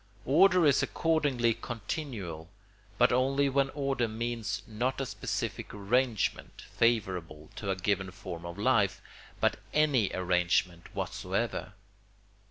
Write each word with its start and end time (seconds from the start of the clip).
Order 0.25 0.65
is 0.65 0.81
accordingly 0.81 1.53
continual; 1.53 2.49
but 2.97 3.11
only 3.11 3.49
when 3.49 3.69
order 3.69 4.07
means 4.07 4.63
not 4.65 4.99
a 4.99 5.05
specific 5.05 5.75
arrangement, 5.75 6.63
favourable 6.75 7.51
to 7.57 7.69
a 7.69 7.75
given 7.75 8.09
form 8.09 8.43
of 8.43 8.57
life, 8.57 8.99
but 9.39 9.57
any 9.75 10.09
arrangement 10.11 10.87
whatsoever. 10.95 11.73